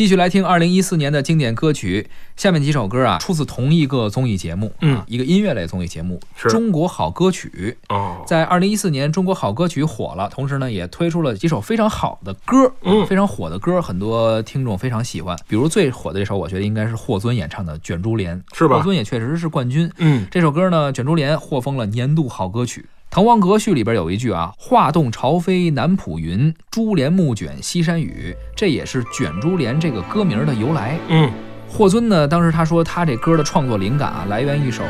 [0.00, 4.72] 继续来听二零一四年的经典歌曲，下面几首歌啊，出自同一个综艺节目，
[5.06, 7.76] 一个音乐类综艺节目《中国好歌曲》。
[7.94, 15.36] 哦，在二零一四年，《中国好歌曲》火了，同时呢，也推出了几首非常好的歌，嗯非常火的歌，很多听众非常喜欢。
[15.46, 19.92] 比如最火的这首，我觉得应该是霍尊演唱的《卷珠帘》，是吧霍尊也确实是冠军。
[19.98, 22.80] 嗯，这首歌呢，《卷珠帘》获封了年度好歌曲。
[23.10, 30.96] 《滕王阁序》里边有一句啊，“画栋朝飞南浦云，珠帘暮卷西山雨”，这也是“卷珠帘”这个歌名的由来。
[31.08, 31.28] 嗯，
[31.72, 34.82] 霍尊呢，当时他说他这歌的创作灵感啊，来源一首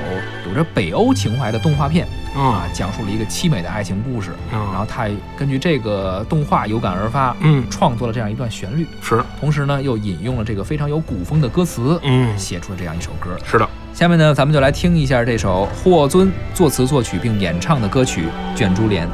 [0.49, 4.31] 有着北欧情怀的动画片啊啊，，讲述了一个凄美的爱情故事。
[4.51, 5.07] 然后啊，他
[5.39, 13.31] 根据这个动画有感而发，嗯，创作了这样一段旋律，是，同时呢又引用了这个非常有古风的歌词，嗯，写出了这样一首歌。
[13.45, 18.25] 是的，下面呢，咱们就来听一下这首霍尊作词作曲并演唱的歌曲
[18.59, 19.07] 《卷珠帘》。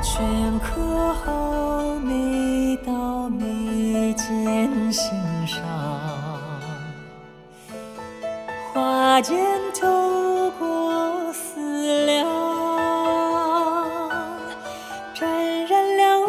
[0.00, 0.20] 镌
[0.60, 5.10] 刻好每道眉间心
[5.46, 5.58] 上，
[8.78, 9.36] 花间
[9.74, 12.24] 透过思量，
[15.12, 16.20] 沾染了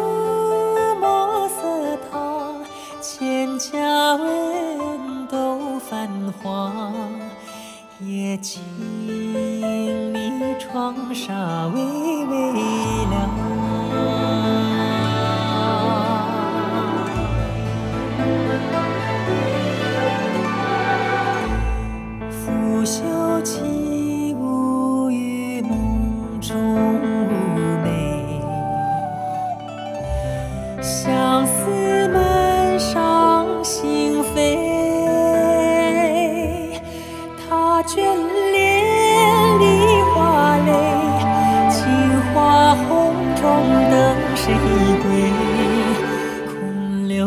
[0.98, 2.56] 墨色烫，
[3.00, 6.08] 千家文都泛
[6.42, 6.92] 黄，
[8.00, 8.60] 夜静
[10.12, 12.19] 谧窗纱微
[30.80, 34.36] 相思满上心扉。
[37.48, 37.96] 他眷
[38.52, 38.58] 恋
[39.60, 39.62] 梨
[40.14, 40.68] 花泪，
[41.70, 41.80] 杏
[42.32, 42.88] 花红
[43.36, 43.42] 中
[43.90, 43.92] 等
[44.34, 44.54] 谁
[45.02, 45.08] 归？
[46.46, 47.18] 空留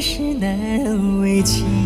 [0.00, 1.79] 是难为情。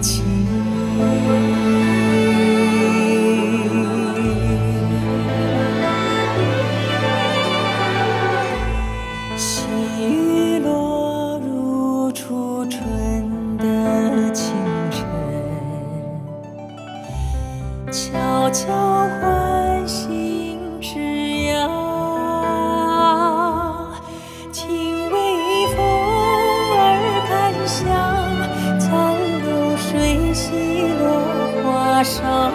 [0.00, 0.24] 情。
[9.36, 9.66] 细
[10.00, 14.54] 雨落入初春的清
[14.90, 15.04] 晨，
[17.92, 18.66] 悄悄
[32.02, 32.52] 上，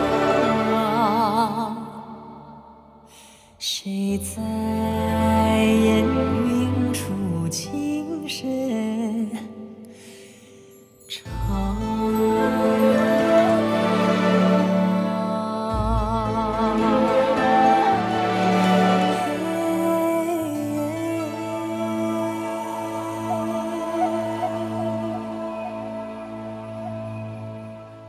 [3.60, 4.42] 谁在
[5.62, 8.50] 烟云处轻声？